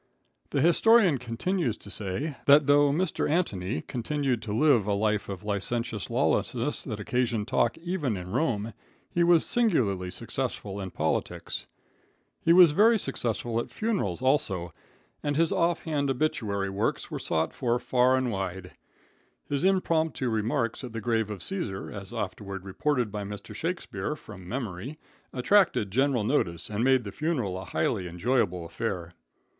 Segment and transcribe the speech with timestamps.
[0.49, 3.29] The historian continues to say, that though Mr.
[3.29, 8.73] Antony continued to live a life of licentious lawlessness, that occasioned talk even in Rome,
[9.11, 11.67] he was singularly successful in politics.
[12.41, 14.73] He was very successful at funerals, also,
[15.21, 18.71] and his off hand obituary works were sought for far and wide.
[19.49, 23.53] His impromptu remarks at the grave of Caesar, as afterward reported by Mr.
[23.53, 24.97] Shakespeare, from memory,
[25.31, 29.13] attracted general notice and made the funeral a highly enjoyable affair.